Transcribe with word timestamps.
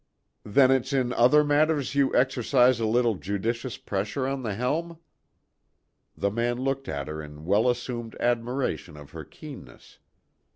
"Then 0.43 0.71
it's 0.71 0.93
in 0.93 1.13
other 1.13 1.43
matters 1.43 1.93
you 1.93 2.15
exercise 2.15 2.79
a 2.79 2.87
little 2.87 3.13
judicious 3.13 3.77
pressure 3.77 4.25
on 4.25 4.41
the 4.41 4.55
helm?" 4.55 4.97
The 6.17 6.31
man 6.31 6.57
looked 6.57 6.89
at 6.89 7.07
her 7.07 7.21
in 7.21 7.45
well 7.45 7.69
assumed 7.69 8.15
admiration 8.19 8.97
of 8.97 9.11
her 9.11 9.23
keenness. 9.23 9.99